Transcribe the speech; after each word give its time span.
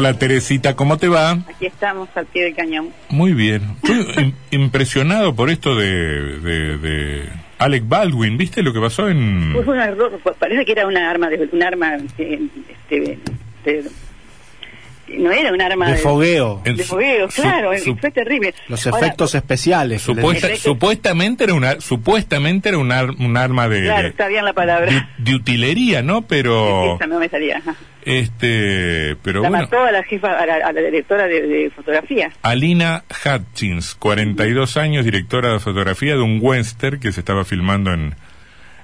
Hola 0.00 0.14
Teresita, 0.14 0.76
¿cómo 0.76 0.96
te 0.96 1.08
va? 1.08 1.32
Aquí 1.32 1.66
estamos 1.66 2.08
al 2.14 2.24
pie 2.24 2.44
del 2.44 2.54
cañón. 2.54 2.88
Muy 3.10 3.34
bien. 3.34 3.76
Estoy 3.82 3.98
im- 4.24 4.32
impresionado 4.50 5.34
por 5.36 5.50
esto 5.50 5.76
de, 5.76 6.38
de, 6.38 6.78
de 6.78 7.28
Alec 7.58 7.86
Baldwin. 7.86 8.38
¿Viste 8.38 8.62
lo 8.62 8.72
que 8.72 8.80
pasó 8.80 9.10
en... 9.10 9.52
Fue 9.62 9.74
un 9.74 9.78
error, 9.78 10.18
parece 10.38 10.64
que 10.64 10.72
era 10.72 10.86
una 10.86 11.10
arma 11.10 11.28
de 11.28 11.50
un 11.52 11.62
arma 11.62 11.98
eh, 12.16 12.40
este, 12.70 13.18
de- 13.66 13.84
no 15.18 15.32
era 15.32 15.52
un 15.52 15.60
arma 15.60 15.90
De 15.90 15.96
fogueo. 15.98 16.60
de 16.64 16.82
fogueo, 16.84 17.30
su- 17.30 17.42
claro, 17.42 17.76
su- 17.78 17.96
fue 17.96 18.10
terrible. 18.10 18.54
Los 18.68 18.86
Ahora, 18.86 19.06
efectos 19.06 19.34
especiales. 19.34 20.02
Supuesta- 20.02 20.46
Efectos- 20.48 20.62
supuestamente 20.62 21.44
era 21.44 21.54
una 21.54 21.80
supuestamente 21.80 22.68
era 22.70 22.78
un, 22.78 22.92
ar- 22.92 23.10
un 23.10 23.36
arma 23.36 23.68
de, 23.68 23.82
Claro, 23.82 24.02
de- 24.02 24.08
está 24.08 24.28
bien 24.28 24.44
la 24.44 24.52
palabra. 24.52 24.90
de- 25.18 25.24
de 25.24 25.34
utilería, 25.34 26.02
¿no? 26.02 26.22
Pero 26.22 26.96
Esa 26.96 27.06
no 27.06 27.18
me 27.18 27.28
salía. 27.28 27.62
este, 28.04 29.16
pero 29.22 29.42
la 29.42 29.48
bueno, 29.48 29.64
mató 29.64 29.80
a 29.84 29.92
la 29.92 30.02
jefa, 30.04 30.32
a 30.38 30.46
la, 30.46 30.54
a 30.66 30.72
la 30.72 30.80
directora 30.80 31.26
de, 31.26 31.42
de 31.46 31.70
fotografía. 31.70 32.30
Alina 32.42 33.04
Hutchins, 33.24 33.94
42 33.94 34.76
años, 34.76 35.04
directora 35.04 35.52
de 35.52 35.60
fotografía 35.60 36.14
de 36.14 36.22
un 36.22 36.38
western 36.42 36.98
que 37.00 37.12
se 37.12 37.20
estaba 37.20 37.44
filmando 37.44 37.92
en 37.92 38.14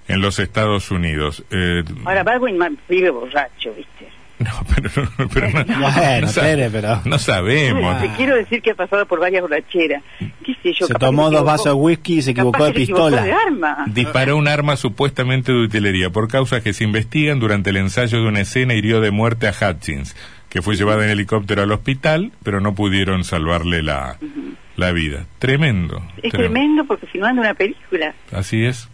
en 0.08 0.20
los 0.20 0.38
Estados 0.38 0.92
Unidos. 0.92 1.42
Eh, 1.50 1.82
Ahora 2.04 2.22
Baldwin 2.22 2.56
vive 2.88 3.10
borracho, 3.10 3.74
¿viste? 3.74 4.06
no, 4.38 4.50
pero, 4.74 4.90
pero 5.32 5.48
no, 5.64 5.64
Bueno, 5.80 6.20
no 6.20 6.28
sa- 6.28 6.42
Tere, 6.42 6.68
pero- 6.70 7.00
no 7.06 7.18
sabemos. 7.18 8.02
Te 8.02 8.08
quiero 8.16 8.36
decir 8.36 8.60
que 8.60 8.72
ha 8.72 8.74
pasado 8.74 9.06
por 9.06 9.18
varias 9.20 9.40
borracheras. 9.42 10.02
¿Qué 10.44 10.54
sé 10.62 10.72
yo? 10.78 10.86
Se 10.86 10.94
tomó 10.94 11.30
dos 11.30 11.44
vasos 11.44 11.66
de 11.66 11.72
whisky 11.72 12.18
y 12.18 12.22
se 12.22 12.30
equivocó 12.32 12.64
de 12.64 12.70
equivocó 12.70 13.04
pistola. 13.06 13.22
de 13.24 13.32
arma. 13.32 13.84
Disparó 13.88 14.36
un 14.36 14.46
arma 14.48 14.76
supuestamente 14.76 15.52
de 15.52 15.58
utilería. 15.64 16.10
Por 16.10 16.28
causas 16.28 16.62
que 16.62 16.72
se 16.74 16.84
investigan, 16.84 17.38
durante 17.40 17.70
el 17.70 17.78
ensayo 17.78 18.20
de 18.20 18.28
una 18.28 18.40
escena 18.40 18.74
hirió 18.74 19.00
de 19.00 19.10
muerte 19.10 19.48
a 19.48 19.52
Hutchins, 19.52 20.14
que 20.50 20.60
fue 20.60 20.76
llevada 20.76 21.04
en 21.04 21.10
helicóptero 21.10 21.62
al 21.62 21.72
hospital, 21.72 22.32
pero 22.42 22.60
no 22.60 22.74
pudieron 22.74 23.24
salvarle 23.24 23.82
la, 23.82 24.18
la 24.76 24.92
vida. 24.92 25.24
Tremendo. 25.38 26.02
Es 26.22 26.30
tremendo 26.30 26.84
porque 26.84 27.06
filmando 27.06 27.40
una 27.40 27.54
película. 27.54 28.14
Así 28.32 28.64
es. 28.66 28.88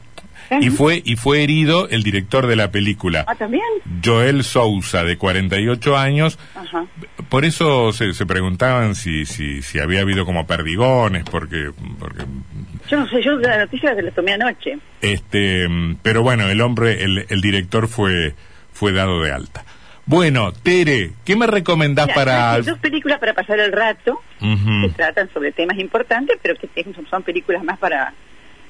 Y 0.60 0.70
fue, 0.70 1.00
y 1.04 1.16
fue 1.16 1.42
herido 1.42 1.88
el 1.88 2.02
director 2.02 2.46
de 2.46 2.56
la 2.56 2.70
película, 2.70 3.24
Ah, 3.26 3.34
también. 3.34 3.64
Joel 4.04 4.44
Sousa, 4.44 5.02
de 5.04 5.16
48 5.16 5.96
años. 5.96 6.38
Ajá. 6.54 6.84
Por 7.28 7.44
eso 7.44 7.92
se, 7.92 8.12
se 8.14 8.26
preguntaban 8.26 8.94
si, 8.94 9.24
si, 9.24 9.62
si 9.62 9.78
había 9.78 10.00
habido 10.02 10.24
como 10.26 10.46
perdigones, 10.46 11.24
porque, 11.24 11.70
porque 11.98 12.24
Yo 12.90 12.98
no 13.00 13.08
sé, 13.08 13.22
yo 13.22 13.32
la 13.38 13.58
noticia 13.58 13.94
la 13.94 14.10
tomé 14.10 14.32
anoche. 14.34 14.78
Este, 15.00 15.66
pero 16.02 16.22
bueno, 16.22 16.48
el 16.48 16.60
hombre, 16.60 17.02
el, 17.02 17.24
el 17.28 17.40
director 17.40 17.88
fue, 17.88 18.34
fue 18.72 18.92
dado 18.92 19.22
de 19.22 19.32
alta. 19.32 19.64
Bueno, 20.04 20.52
Tere, 20.52 21.12
¿qué 21.24 21.36
me 21.36 21.46
recomendás 21.46 22.06
Mira, 22.08 22.14
para...? 22.16 22.52
hay 22.54 22.62
dos 22.62 22.78
películas 22.80 23.18
para 23.20 23.34
pasar 23.34 23.60
el 23.60 23.70
rato 23.72 24.20
Ujú. 24.40 24.82
que 24.82 24.88
tratan 24.96 25.30
sobre 25.32 25.52
temas 25.52 25.78
importantes, 25.78 26.36
pero 26.42 26.56
que 26.56 26.68
son 27.08 27.22
películas 27.22 27.62
más 27.64 27.78
para... 27.78 28.12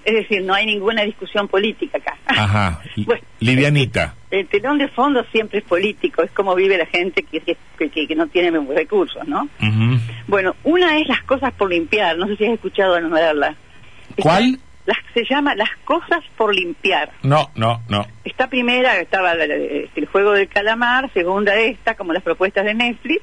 Es 0.05 0.15
decir, 0.15 0.43
no 0.43 0.55
hay 0.55 0.67
ninguna 0.67 1.03
discusión 1.03 1.49
política 1.49 1.99
acá. 1.99 2.17
Ajá, 2.27 2.81
Bueno, 3.07 3.23
livianita. 3.41 4.15
El 4.31 4.47
telón 4.49 4.79
de 4.79 4.89
fondo 4.89 5.25
siempre 5.31 5.59
es 5.59 5.65
político, 5.65 6.23
es 6.23 6.31
como 6.31 6.55
vive 6.55 6.79
la 6.79 6.87
gente 6.87 7.23
que, 7.23 7.41
que, 7.41 7.57
que- 7.91 8.07
que 8.09 8.15
no 8.15 8.27
tiene 8.29 8.59
recursos, 8.75 9.27
¿no? 9.29 9.49
Bueno, 10.27 10.57
una 10.65 10.99
es 10.99 11.07
las 11.09 11.23
cosas 11.23 11.53
por 11.53 11.71
limpiar, 11.71 12.17
no 12.17 12.27
sé 12.27 12.37
si 12.37 12.47
has 12.47 12.55
escuchado 12.55 12.99
nombrarla. 13.01 13.55
¿Cuál? 14.17 14.59
Las, 14.87 14.97
se 15.15 15.25
llama 15.25 15.55
Las 15.55 15.71
cosas 15.85 16.25
por 16.37 16.53
limpiar. 16.55 17.11
No, 17.23 17.51
no, 17.55 17.83
no. 17.89 18.07
Esta 18.25 18.49
primera 18.49 18.99
estaba 19.01 19.33
el 19.35 20.07
juego 20.11 20.33
del 20.33 20.49
calamar, 20.49 21.11
segunda 21.13 21.55
esta, 21.57 21.95
como 21.95 22.13
las 22.13 22.23
propuestas 22.23 22.65
de 22.65 22.75
Netflix. 22.75 23.23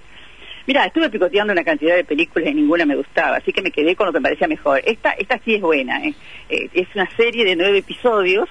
Mira, 0.69 0.85
estuve 0.85 1.09
picoteando 1.09 1.52
una 1.52 1.63
cantidad 1.63 1.96
de 1.96 2.03
películas 2.03 2.47
y 2.52 2.53
ninguna 2.53 2.85
me 2.85 2.96
gustaba, 2.96 3.38
así 3.38 3.52
que 3.52 3.63
me 3.63 3.72
quedé 3.72 3.96
con 3.96 4.06
lo 4.06 4.13
que 4.13 4.19
me 4.19 4.25
parecía 4.25 4.47
mejor. 4.47 4.80
Esta, 4.85 5.13
esta 5.13 5.40
sí 5.40 5.56
es 5.56 5.62
buena, 5.62 6.00
¿eh? 6.06 6.13
Eh, 6.47 6.69
es 6.72 6.88
una 6.94 7.09
serie 7.18 7.44
de 7.44 7.56
nueve 7.56 7.80
episodios, 7.80 8.47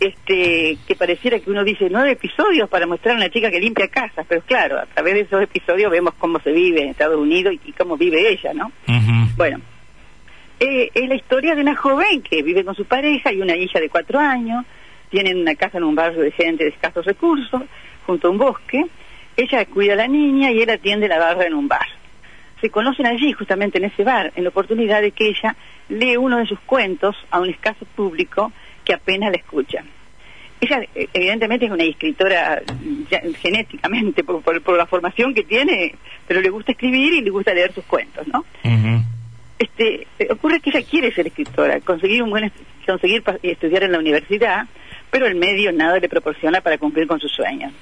este, 0.00 0.78
que 0.86 0.96
pareciera 0.96 1.38
que 1.40 1.50
uno 1.50 1.62
dice 1.62 1.88
nueve 1.90 2.12
episodios 2.12 2.66
para 2.70 2.86
mostrar 2.86 3.16
a 3.16 3.18
una 3.18 3.28
chica 3.28 3.50
que 3.50 3.60
limpia 3.60 3.88
casas, 3.88 4.24
pero 4.26 4.40
claro, 4.40 4.78
a 4.78 4.86
través 4.86 5.12
de 5.12 5.20
esos 5.20 5.42
episodios 5.42 5.90
vemos 5.90 6.14
cómo 6.14 6.40
se 6.40 6.50
vive 6.50 6.80
en 6.80 6.88
Estados 6.88 7.18
Unidos 7.18 7.52
y, 7.52 7.68
y 7.68 7.72
cómo 7.72 7.98
vive 7.98 8.26
ella, 8.26 8.54
¿no? 8.54 8.72
Bueno, 9.36 9.60
eh, 10.60 10.90
es 10.94 11.08
la 11.10 11.14
historia 11.14 11.54
de 11.54 11.60
una 11.60 11.76
joven 11.76 12.22
que 12.22 12.42
vive 12.42 12.64
con 12.64 12.74
su 12.74 12.86
pareja 12.86 13.34
y 13.34 13.42
una 13.42 13.54
hija 13.54 13.80
de 13.80 13.90
cuatro 13.90 14.18
años. 14.18 14.64
Tienen 15.10 15.40
una 15.40 15.54
casa 15.56 15.76
en 15.76 15.84
un 15.84 15.94
barrio 15.94 16.22
de 16.22 16.30
gente 16.30 16.64
de 16.64 16.70
escasos 16.70 17.04
recursos, 17.04 17.60
junto 18.06 18.28
a 18.28 18.30
un 18.30 18.38
bosque. 18.38 18.86
Ella 19.36 19.64
cuida 19.66 19.94
a 19.94 19.96
la 19.96 20.06
niña 20.08 20.50
y 20.52 20.62
él 20.62 20.70
atiende 20.70 21.08
la 21.08 21.18
barra 21.18 21.46
en 21.46 21.54
un 21.54 21.68
bar. 21.68 21.86
Se 22.60 22.70
conocen 22.70 23.06
allí, 23.06 23.32
justamente 23.32 23.78
en 23.78 23.84
ese 23.84 24.04
bar, 24.04 24.32
en 24.36 24.44
la 24.44 24.50
oportunidad 24.50 25.02
de 25.02 25.10
que 25.10 25.28
ella 25.28 25.56
lee 25.88 26.16
uno 26.16 26.38
de 26.38 26.46
sus 26.46 26.58
cuentos 26.60 27.16
a 27.30 27.40
un 27.40 27.50
escaso 27.50 27.84
público 27.96 28.52
que 28.84 28.94
apenas 28.94 29.30
la 29.32 29.36
escucha. 29.36 29.84
Ella, 30.60 30.80
eh, 30.94 31.08
evidentemente, 31.12 31.66
es 31.66 31.72
una 31.72 31.82
escritora 31.82 32.62
ya, 33.10 33.20
genéticamente, 33.40 34.22
por, 34.24 34.40
por- 34.42 34.62
por 34.62 34.76
la 34.78 34.86
formación 34.86 35.34
que 35.34 35.42
tiene, 35.42 35.94
pero 36.26 36.40
le 36.40 36.48
gusta 36.48 36.72
escribir 36.72 37.12
y 37.12 37.20
le 37.22 37.30
gusta 37.30 37.52
leer 37.52 37.72
sus 37.72 37.84
cuentos, 37.84 38.26
¿no? 38.28 38.44
Este 39.58 40.06
eh, 40.18 40.28
ocurre 40.30 40.60
que 40.60 40.70
ella 40.70 40.82
quiere 40.88 41.12
ser 41.12 41.26
escritora, 41.26 41.80
conseguir 41.80 42.22
un 42.22 42.30
buen 42.30 42.50
conseguir 42.86 43.22
estudiar 43.42 43.82
en 43.84 43.92
la 43.92 43.98
universidad, 43.98 44.66
pero 45.10 45.26
el 45.26 45.34
medio 45.34 45.72
nada 45.72 45.98
le 45.98 46.08
proporciona 46.08 46.60
para 46.60 46.78
cumplir 46.78 47.06
con 47.06 47.18
sus 47.20 47.32
sueños. 47.32 47.72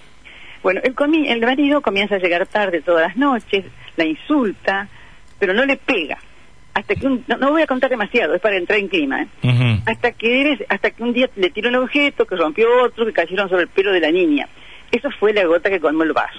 Bueno, 0.62 0.80
el, 0.84 0.94
comi- 0.94 1.28
el 1.28 1.40
marido 1.40 1.80
comienza 1.80 2.14
a 2.14 2.18
llegar 2.18 2.46
tarde 2.46 2.80
todas 2.82 3.08
las 3.08 3.16
noches, 3.16 3.64
la 3.96 4.04
insulta, 4.04 4.88
pero 5.38 5.54
no 5.54 5.64
le 5.64 5.76
pega. 5.76 6.18
Hasta 6.74 6.94
que 6.94 7.06
un, 7.06 7.24
no, 7.26 7.36
no 7.36 7.50
voy 7.50 7.62
a 7.62 7.66
contar 7.66 7.90
demasiado, 7.90 8.34
es 8.34 8.40
para 8.40 8.56
entrar 8.56 8.78
en 8.78 8.88
clima. 8.88 9.22
¿eh? 9.22 9.26
Hasta 9.86 10.12
que 10.12 10.40
eres- 10.40 10.64
hasta 10.68 10.90
que 10.90 11.02
un 11.02 11.12
día 11.12 11.28
le 11.36 11.50
tiró 11.50 11.68
un 11.68 11.76
objeto, 11.76 12.24
que 12.26 12.36
rompió 12.36 12.68
otro, 12.84 13.04
que 13.04 13.12
cayeron 13.12 13.48
sobre 13.48 13.62
el 13.64 13.68
pelo 13.68 13.92
de 13.92 14.00
la 14.00 14.10
niña. 14.10 14.48
Eso 14.90 15.10
fue 15.18 15.32
la 15.32 15.44
gota 15.44 15.68
que 15.68 15.80
colmó 15.80 16.04
el 16.04 16.12
vaso. 16.12 16.38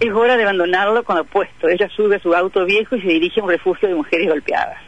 Es 0.00 0.10
hora 0.12 0.36
de 0.36 0.42
abandonarlo 0.42 1.04
con 1.04 1.16
opuesto. 1.18 1.68
Ella 1.68 1.88
sube 1.88 2.16
a 2.16 2.20
su 2.20 2.34
auto 2.34 2.64
viejo 2.64 2.96
y 2.96 3.00
se 3.02 3.08
dirige 3.08 3.40
a 3.40 3.44
un 3.44 3.50
refugio 3.50 3.88
de 3.88 3.94
mujeres 3.94 4.28
golpeadas. 4.28 4.78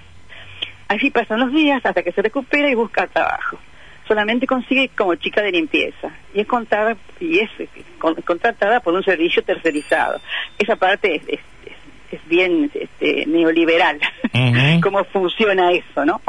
Así 0.88 1.10
pasan 1.10 1.40
los 1.40 1.52
días 1.52 1.84
hasta 1.84 2.02
que 2.02 2.12
se 2.12 2.22
recupera 2.22 2.68
y 2.70 2.74
busca 2.74 3.06
trabajo. 3.06 3.58
Solamente 4.08 4.46
consigue 4.46 4.88
como 4.96 5.14
chica 5.16 5.42
de 5.42 5.52
limpieza 5.52 6.10
y 6.34 6.40
es 6.40 6.46
contada 6.46 6.96
y 7.20 7.38
es 7.40 7.50
con- 7.98 8.14
contratada 8.22 8.80
por 8.80 8.94
un 8.94 9.04
servicio 9.04 9.42
tercerizado. 9.44 10.20
Esa 10.58 10.76
parte 10.76 11.16
es, 11.16 11.22
es- 11.28 11.40
es- 11.66 12.14
es 12.18 12.28
bien 12.28 12.70
este, 12.74 13.26
neoliberal. 13.26 14.00
Cómo 14.82 15.04
funciona 15.04 15.70
eso, 15.72 16.04
¿no? 16.06 16.20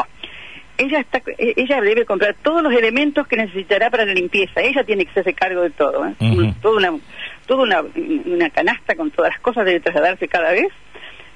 Ella 0.78 1.00
está, 1.00 1.22
ella 1.38 1.82
debe 1.82 2.06
comprar 2.06 2.36
todos 2.42 2.62
los 2.64 2.72
elementos 2.74 3.28
que 3.28 3.36
necesitará 3.36 3.90
para 3.90 4.06
la 4.06 4.14
limpieza. 4.14 4.62
Ella 4.62 4.84
tiene 4.86 5.04
que 5.06 5.12
hacerse 5.12 5.34
cargo 5.34 5.62
de 5.62 5.72
todo. 5.72 6.06
¿eh? 6.08 6.14
Toda 6.62 6.78
una, 6.78 7.00
toda 7.48 7.64
una, 7.64 7.82
una 8.26 8.50
canasta 8.50 8.96
con 8.96 9.12
todas 9.12 9.32
las 9.34 9.42
cosas 9.42 9.66
debe 9.66 9.82
trasladarse 9.82 10.28
cada 10.30 10.52
vez, 10.52 10.68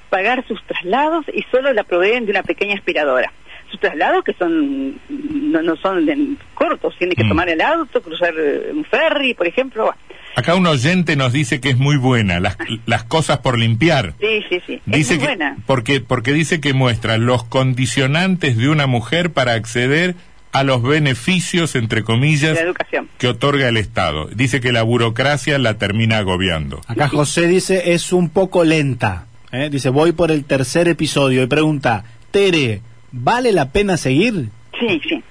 pagar 0.08 0.46
sus 0.46 0.62
traslados 0.64 1.26
y 1.32 1.42
solo 1.50 1.72
la 1.74 1.84
proveen 1.84 2.24
de 2.24 2.30
una 2.32 2.42
pequeña 2.42 2.74
aspiradora. 2.74 3.32
Sus 3.74 3.80
traslados 3.80 4.22
que 4.22 4.34
son 4.34 4.94
no, 5.08 5.60
no 5.62 5.74
son 5.76 6.06
de- 6.06 6.36
cortos, 6.54 6.94
tiene 6.96 7.16
que 7.16 7.24
Mm. 7.24 7.28
tomar 7.28 7.48
el 7.48 7.60
auto, 7.60 8.00
cruzar 8.00 8.32
eh, 8.38 8.70
un 8.72 8.84
ferry, 8.84 9.34
por 9.34 9.48
ejemplo. 9.48 9.92
Acá 10.36 10.54
un 10.54 10.66
oyente 10.66 11.16
nos 11.16 11.32
dice 11.32 11.60
que 11.60 11.70
es 11.70 11.76
muy 11.76 11.96
buena, 11.96 12.38
las, 12.38 12.56
las 12.86 13.02
cosas 13.04 13.38
por 13.38 13.58
limpiar. 13.58 14.14
Sí, 14.20 14.44
sí, 14.48 14.60
sí. 14.66 14.80
Dice 14.86 15.14
es 15.14 15.18
muy 15.20 15.28
que, 15.28 15.34
buena. 15.36 15.56
porque, 15.66 16.00
porque 16.00 16.32
dice 16.32 16.60
que 16.60 16.72
muestra 16.72 17.18
los 17.18 17.42
condicionantes 17.44 18.56
de 18.56 18.68
una 18.68 18.86
mujer 18.86 19.30
para 19.32 19.54
acceder 19.54 20.14
a 20.52 20.62
los 20.62 20.82
beneficios, 20.82 21.74
entre 21.74 22.04
comillas, 22.04 22.54
La 22.54 22.60
educación. 22.62 23.08
que 23.18 23.26
otorga 23.26 23.68
el 23.68 23.76
Estado. 23.76 24.28
Dice 24.34 24.60
que 24.60 24.70
la 24.70 24.82
burocracia 24.84 25.58
la 25.58 25.78
termina 25.78 26.18
agobiando. 26.18 26.80
Acá 26.86 27.08
José 27.08 27.48
dice 27.48 27.92
es 27.92 28.12
un 28.12 28.28
poco 28.30 28.62
lenta. 28.62 29.26
¿eh? 29.50 29.68
Dice 29.70 29.88
voy 29.88 30.12
por 30.12 30.30
el 30.30 30.44
tercer 30.44 30.86
episodio 30.88 31.42
y 31.42 31.46
pregunta, 31.48 32.04
Tere, 32.30 32.80
¿vale 33.14 33.52
la 33.52 33.70
pena 33.70 33.96
seguir? 33.96 34.48
Sí, 34.78 35.00
sí. 35.08 35.22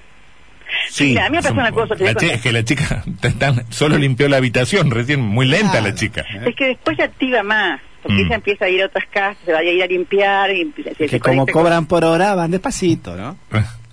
Sí, 0.90 1.04
Mira, 1.08 1.26
a 1.26 1.30
mí 1.30 1.36
me 1.36 1.42
pasó 1.42 1.54
una 1.54 1.70
cosa. 1.70 1.94
te 1.94 2.04
la 2.04 2.14
contar. 2.14 2.30
es 2.36 2.40
que 2.42 2.52
la 2.52 2.64
chica 2.64 3.04
tan- 3.38 3.64
solo 3.70 3.96
limpió 3.98 4.28
la 4.28 4.38
habitación 4.38 4.90
recién, 4.90 5.20
muy 5.20 5.46
lenta 5.46 5.80
la 5.80 5.94
chica. 5.94 6.24
Es 6.44 6.56
que 6.56 6.66
después 6.68 6.96
se 6.96 7.04
activa 7.04 7.42
más, 7.42 7.80
porque 8.02 8.22
Mm. 8.22 8.26
ella 8.26 8.34
empieza 8.36 8.64
a 8.64 8.68
ir 8.70 8.82
a 8.82 8.86
otras 8.86 9.04
casas, 9.10 9.36
se 9.44 9.52
va 9.52 9.58
a 9.58 9.62
ir 9.64 9.82
a 9.82 9.86
limpiar 9.86 10.50
y 10.50 10.72
se- 10.82 10.94
Que 10.94 11.08
se 11.08 11.20
como 11.20 11.44
con- 11.46 11.52
cobran 11.52 11.86
por 11.86 12.04
hora 12.04 12.34
van 12.34 12.50
despacito, 12.50 13.14
¿no? 13.16 13.36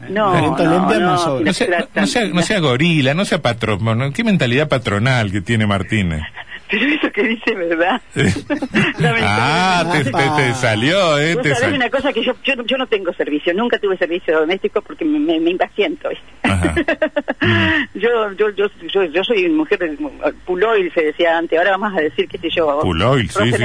No, 0.10 0.32
Talento 0.32 0.64
no, 0.64 0.90
no, 0.90 1.00
no 1.00 1.18
sobra. 1.20 1.46
No 1.46 1.54
sea, 1.54 1.88
no, 1.94 2.08
sea, 2.08 2.26
no 2.30 2.42
sea 2.42 2.60
gorila, 2.60 3.14
no 3.14 3.26
sea 3.26 3.42
patrón. 3.44 3.84
¿no? 3.84 4.12
¿Qué 4.12 4.24
mentalidad 4.24 4.68
patronal 4.68 5.32
que 5.32 5.42
tiene 5.42 5.68
Martínez? 5.68 6.22
Pero 6.72 6.86
eso 6.86 7.12
que 7.12 7.24
dice, 7.24 7.54
¿verdad? 7.54 8.02
ah, 9.28 9.84
te, 9.92 10.04
te- 10.06 10.12
te 10.38 10.54
salió, 10.54 11.20
¿eh? 11.20 11.36
Te 11.44 11.50
sal- 11.56 11.74
una 11.76 11.90
cosa 11.90 12.14
que 12.14 12.24
yo, 12.24 12.34
yo, 12.44 12.56
no- 12.56 12.66
yo 12.66 12.78
no 12.78 12.88
tengo 12.88 13.14
servicio, 13.14 13.54
nunca 13.54 13.78
tuve 13.78 13.98
servicio 13.98 14.40
doméstico 14.40 14.82
porque 14.82 15.04
me, 15.06 15.20
me, 15.20 15.40
me 15.40 15.50
impaciento, 15.52 16.10
yo, 17.94 18.32
yo, 18.38 18.50
yo, 18.52 18.66
yo, 18.94 19.04
yo 19.06 19.24
soy 19.24 19.50
mujer 19.50 19.80
de- 19.80 19.98
puloil, 20.46 20.92
se 20.94 21.02
decía 21.04 21.38
antes, 21.38 21.58
ahora 21.58 21.72
vamos 21.72 21.98
a 21.98 22.02
decir, 22.02 22.28
qué 22.28 22.38
sé 22.38 22.50
yo. 22.50 22.80
Puloil, 22.82 23.30
sí, 23.30 23.52
sí. 23.58 23.64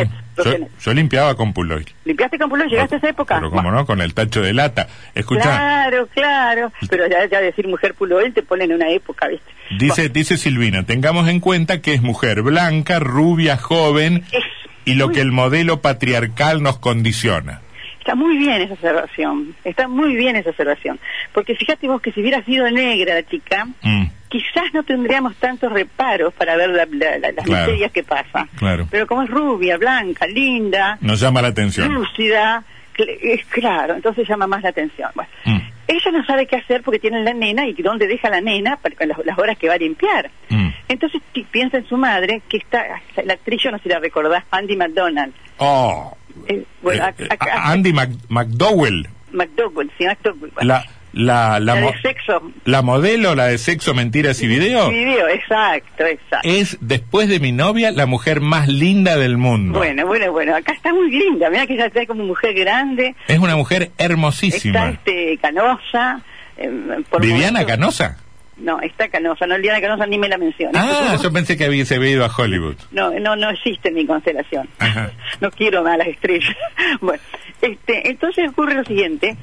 Yo, 0.80 0.92
limpiaba 0.94 1.34
con 1.34 1.52
Puloil. 1.52 1.86
¿Limpiaste 2.04 2.38
con 2.38 2.50
puloil? 2.50 2.68
¿Llegaste 2.70 2.96
a 2.96 2.98
esa 2.98 3.08
época? 3.08 3.36
Pero 3.36 3.50
como 3.50 3.70
no, 3.70 3.86
con 3.86 4.00
el 4.00 4.14
tacho 4.14 4.42
de 4.42 4.52
lata. 4.52 4.86
Escucha, 5.14 5.42
Claro, 5.42 6.06
claro. 6.14 6.72
Pero 6.88 7.06
ya, 7.08 7.26
ya 7.26 7.40
decir 7.40 7.66
mujer 7.66 7.94
puloil 7.94 8.32
te 8.32 8.42
pone 8.42 8.64
en 8.64 8.72
una 8.74 8.90
época, 8.90 9.28
¿viste? 9.28 9.50
dice, 9.78 10.08
dice 10.08 10.36
Silvina, 10.36 10.84
tengamos 10.84 11.28
en 11.28 11.40
cuenta 11.40 11.80
que 11.80 11.94
es 11.94 12.02
mujer 12.02 12.42
blanca, 12.42 12.98
rubia, 12.98 13.56
joven 13.56 14.24
Es 14.32 14.44
y 14.84 14.94
lo 14.94 15.08
que 15.08 15.20
el 15.20 15.32
modelo 15.32 15.80
patriarcal 15.80 16.62
nos 16.62 16.78
condiciona. 16.78 17.60
Está 17.98 18.14
muy 18.14 18.36
bien 18.38 18.62
esa 18.62 18.74
observación, 18.74 19.56
está 19.64 19.88
muy 19.88 20.14
bien 20.14 20.36
esa 20.36 20.50
observación. 20.50 21.00
Porque 21.32 21.56
fíjate 21.56 21.88
vos 21.88 22.00
que 22.00 22.12
si 22.12 22.20
hubiera 22.20 22.40
sido 22.44 22.70
negra 22.70 23.14
la 23.14 23.24
chica, 23.24 23.66
Mm, 23.82 24.04
quizás 24.28 24.72
no 24.74 24.82
tendríamos 24.82 25.34
tantos 25.36 25.72
reparos 25.72 26.32
para 26.34 26.56
ver 26.56 26.70
la- 26.70 26.86
la- 26.86 27.18
la- 27.18 27.32
las 27.32 27.44
Claro. 27.44 27.66
miserias 27.66 27.92
que 27.92 28.02
pasan. 28.02 28.48
Claro. 28.56 28.86
Pero 28.90 29.06
como 29.06 29.22
es 29.22 29.30
rubia, 29.30 29.76
blanca, 29.78 30.26
linda, 30.26 30.98
nos 31.00 31.20
llama 31.20 31.42
la 31.42 31.48
atención. 31.48 31.92
lúcida, 31.94 32.64
es 32.98 33.44
claro, 33.46 33.94
entonces 33.94 34.26
llama 34.28 34.46
más 34.46 34.62
la 34.62 34.70
atención. 34.70 35.10
Bueno, 35.14 35.30
Mm, 35.44 35.58
ella 35.88 36.10
no 36.12 36.24
sabe 36.24 36.46
qué 36.46 36.56
hacer 36.56 36.82
porque 36.82 36.98
tiene 36.98 37.22
la 37.22 37.34
nena 37.34 37.66
y 37.66 37.74
dónde 37.74 38.06
deja 38.06 38.30
la 38.30 38.40
nena 38.40 38.76
para 38.76 38.94
las, 39.06 39.18
las 39.24 39.38
horas 39.38 39.58
que 39.58 39.68
va 39.68 39.74
a 39.74 39.78
limpiar. 39.78 40.30
mm. 40.48 40.68
Entonces 40.88 41.20
piensa 41.50 41.76
en 41.78 41.86
su 41.86 41.96
madre, 41.96 42.42
que 42.48 42.56
está, 42.56 42.84
la 43.24 43.34
actriz, 43.34 43.60
yo 43.62 43.70
no 43.70 43.76
sé 43.78 43.84
si 43.84 43.88
la 43.90 43.98
recordás, 43.98 44.44
Andy 44.50 44.76
McDonald. 44.76 45.32
Oh, 45.58 46.16
Eh, 46.48 46.64
bueno, 46.82 47.06
eh, 47.08 47.14
eh, 47.30 47.36
Andy 47.64 47.92
Mac- 47.92 48.10
McDowell, 48.28 49.08
McDowell, 49.32 49.90
sí, 49.98 50.04
McDowell. 50.04 50.50
bueno. 50.52 50.68
la, 50.68 50.84
la, 51.12 51.58
la, 51.60 51.74
La 51.76 51.80
mo- 51.80 51.92
de 51.92 52.00
sexo. 52.02 52.52
la 52.64 52.82
modelo, 52.82 53.34
la 53.34 53.46
de 53.46 53.58
sexo, 53.58 53.94
mentiras 53.94 54.42
y 54.42 54.46
video, 54.46 54.90
Video, 54.90 55.28
exacto, 55.28 56.04
exacto. 56.04 56.48
es, 56.48 56.76
después 56.80 57.28
de 57.28 57.40
mi 57.40 57.52
novia, 57.52 57.90
la 57.90 58.06
mujer 58.06 58.40
más 58.40 58.68
linda 58.68 59.16
del 59.16 59.38
mundo. 59.38 59.78
Bueno, 59.78 60.06
bueno, 60.06 60.30
bueno, 60.32 60.54
acá 60.54 60.72
está 60.72 60.92
muy 60.92 61.10
linda, 61.10 61.48
mira 61.50 61.66
que 61.66 61.74
ella 61.74 61.86
está 61.86 62.04
como 62.06 62.24
mujer 62.24 62.52
grande, 62.54 63.14
Es 63.28 63.38
una 63.38 63.56
mujer 63.56 63.82
está 63.84 64.04
hermosísima. 64.04 64.90
este 64.90 65.38
canosa. 65.38 66.20
eh, 66.58 66.70
por 67.08 67.20
¿Viviana 67.22 67.60
momentos- 67.60 67.66
Canosa? 67.66 68.18
No, 68.58 68.80
está 68.80 69.08
canosa, 69.10 69.46
no 69.46 69.58
Liliana 69.58 69.82
Canosa 69.82 70.06
ni 70.06 70.16
me 70.16 70.30
la 70.30 70.38
menciona. 70.38 70.80
Ah, 70.82 71.18
yo 71.22 71.30
pensé 71.30 71.58
que 71.58 71.66
había, 71.66 71.84
se 71.84 71.96
había 71.96 72.12
ido 72.12 72.24
a 72.24 72.30
Hollywood. 72.34 72.76
No, 72.90 73.10
no, 73.20 73.36
no 73.36 73.50
existe 73.50 73.90
mi 73.90 74.06
constelación. 74.06 74.66
Ajá. 74.78 75.10
No 75.42 75.50
quiero 75.50 75.82
malas 75.82 76.08
estrellas. 76.08 76.56
bueno, 77.02 77.22
este, 77.60 78.08
entonces 78.08 78.48
ocurre 78.48 78.72
lo 78.72 78.84
siguiente, 78.84 79.36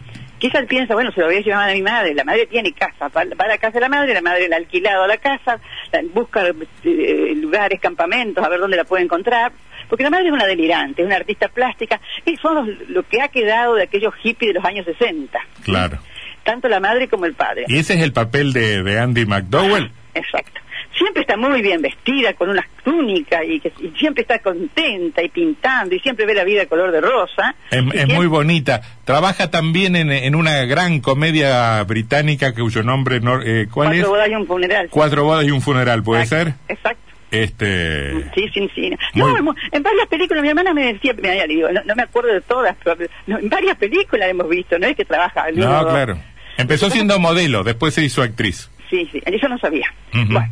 que 0.52 0.58
ella 0.58 0.68
piensa, 0.68 0.94
bueno, 0.94 1.12
se 1.12 1.22
lo 1.22 1.28
voy 1.28 1.38
a 1.38 1.42
llevar 1.42 1.70
a 1.70 1.74
mi 1.74 1.82
madre, 1.82 2.14
la 2.14 2.24
madre 2.24 2.46
tiene 2.48 2.74
casa, 2.74 3.08
va, 3.10 3.24
va 3.40 3.46
a 3.46 3.48
la 3.48 3.58
casa 3.58 3.74
de 3.76 3.80
la 3.82 3.90
madre, 3.90 4.14
la 4.14 4.22
madre 4.22 4.48
le 4.48 4.56
ha 4.56 4.58
alquilado 4.58 5.08
la 5.08 5.18
casa, 5.18 5.60
la- 5.92 6.02
busca 6.14 6.44
eh, 6.84 7.34
lugares, 7.36 7.80
campamentos, 7.80 8.44
a 8.44 8.50
ver 8.50 8.60
dónde 8.60 8.78
la 8.78 8.84
puede 8.84 9.04
encontrar, 9.04 9.52
porque 9.90 10.04
la 10.04 10.10
madre 10.10 10.28
es 10.28 10.32
una 10.34 10.46
delirante, 10.46 11.02
es 11.02 11.06
una 11.06 11.16
artista 11.18 11.48
plástica, 11.48 12.00
y 12.26 12.36
son 12.38 12.56
los- 12.68 12.90
lo 12.90 13.04
que 13.04 13.22
ha 13.22 13.28
quedado 13.30 13.76
de 13.76 13.84
aquellos 13.84 14.14
hippies 14.16 14.50
de 14.50 14.60
los 14.60 14.66
años 14.66 14.86
60. 14.86 15.40
Claro. 15.64 16.00
Tanto 16.44 16.68
la 16.68 16.80
madre 16.82 17.08
como 17.08 17.26
el 17.26 17.34
padre. 17.36 17.64
¿Y 17.68 17.78
ese 17.80 17.94
es 17.94 18.02
el 18.02 18.12
papel 18.12 18.52
de, 18.54 18.84
de 18.84 19.00
Andy 19.00 19.26
McDowell? 19.26 19.92
Exacto. 20.14 20.60
Siempre 20.98 21.22
está 21.22 21.36
muy 21.38 21.62
bien 21.62 21.82
vestida, 21.82 22.34
con 22.34 22.50
unas 22.50 22.66
túnicas, 22.84 23.42
y, 23.48 23.60
que, 23.60 23.72
y 23.80 23.90
siempre 23.98 24.22
está 24.22 24.40
contenta 24.40 25.24
y 25.24 25.30
pintando, 25.30 25.96
y 25.96 26.00
siempre 26.00 26.26
ve 26.26 26.36
la 26.36 26.44
vida 26.44 26.66
color 26.68 26.92
de 26.92 27.02
rosa. 27.02 27.56
Es, 27.72 27.82
Y 27.84 27.88
es 27.88 27.92
siempre- 27.94 28.16
muy 28.16 28.28
bonita. 28.28 28.82
Trabaja 29.04 29.50
también 29.50 29.96
en, 29.96 30.12
en 30.12 30.36
una 30.36 30.64
gran 30.66 31.00
comedia 31.00 31.84
británica 31.84 32.54
cuyo 32.54 32.84
nombre, 32.84 33.20
no, 33.20 33.42
eh, 33.42 33.68
¿cuál 33.72 33.88
Cuatro 33.90 34.02
es? 34.04 34.08
bodas 34.08 34.30
y 34.30 34.36
un 34.36 34.46
funeral. 34.48 34.88
Cuatro 34.92 35.24
bodas 35.24 35.46
y 35.46 35.52
un 35.52 35.62
funeral, 35.62 36.04
¿puede 36.04 36.24
Exacto, 36.24 36.52
ser? 36.52 36.76
Exacto. 36.76 37.00
Este... 37.32 38.12
Sí, 38.36 38.48
sí, 38.54 38.70
sí. 38.76 38.92
Muy- 39.16 39.32
No, 39.34 39.38
en- 39.52 39.56
en 39.72 39.84
varias 39.84 40.08
películas, 40.08 40.44
mi 40.44 40.50
hermana 40.50 40.74
me 40.74 40.94
decía, 40.94 41.14
me 41.20 41.30
había 41.32 41.48
leído, 41.48 41.72
no, 41.72 41.82
no 41.84 41.96
me 41.96 42.04
acuerdo 42.04 42.32
de 42.32 42.42
todas, 42.42 42.76
pero 42.84 42.96
no, 43.28 43.40
en 43.40 43.50
varias 43.50 43.76
películas 43.78 44.30
hemos 44.30 44.48
visto, 44.48 44.78
no 44.78 44.86
es 44.88 44.96
que 44.96 45.06
trabaja. 45.06 45.46
No, 45.56 45.88
claro. 45.88 46.18
Empezó 46.58 46.90
siendo 46.92 47.18
modelo, 47.20 47.64
después 47.64 47.96
se 47.96 48.04
hizo 48.04 48.22
actriz. 48.22 48.70
Sí, 48.92 49.10
sí, 49.12 49.20
eso 49.26 49.48
no 49.50 49.58
sabía. 49.58 49.92
Bueno, 50.14 50.48